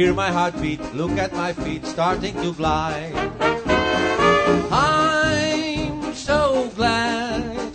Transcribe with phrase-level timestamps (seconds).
[0.00, 3.12] Hear my heartbeat, look at my feet starting to fly.
[4.72, 7.70] I'm so glad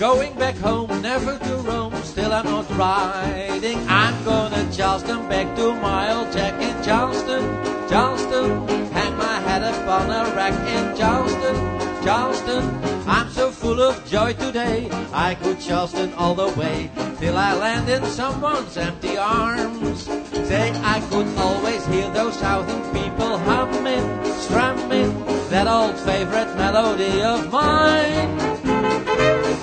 [0.00, 1.94] going back home, never to roam.
[2.02, 3.78] Still I'm not riding.
[3.88, 7.44] I'm gonna Charleston, back to my old Jack in Charleston,
[7.88, 8.66] Charleston.
[8.90, 11.54] Hang my head upon a rack in Charleston,
[12.04, 12.64] Charleston.
[13.06, 14.88] I'm so full of joy today.
[15.12, 20.04] I could Charleston all the way till I land in someone's empty arms.
[20.48, 25.12] Say I could always hear those southern people humming, strumming
[25.50, 28.38] that old favorite melody of mine.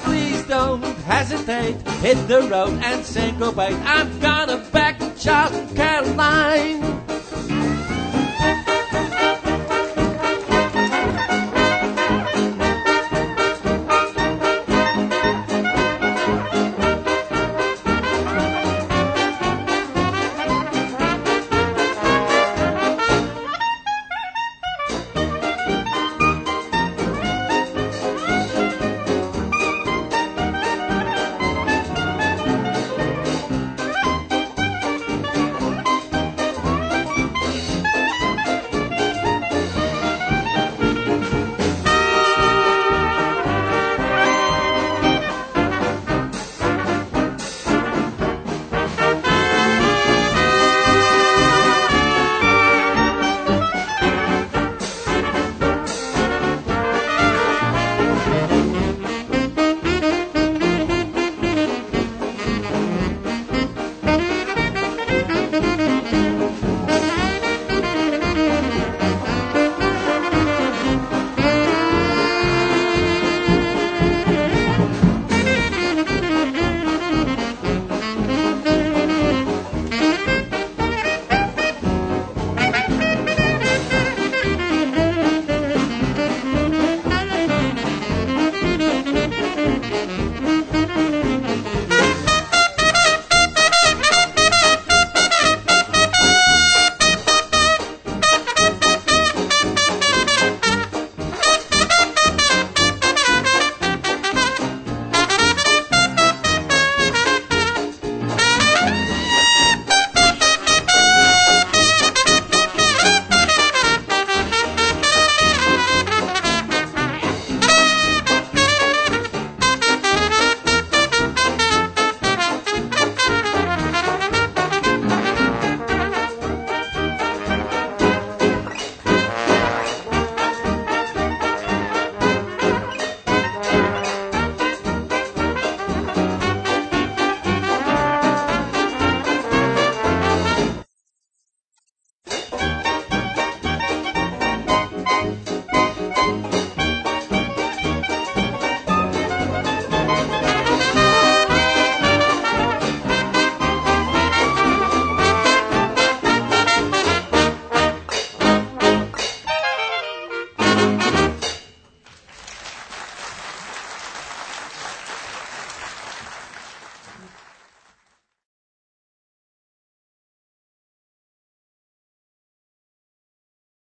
[0.03, 3.77] Please don't hesitate, hit the road and syncopate.
[3.85, 6.94] I'm gonna back to South Caroline.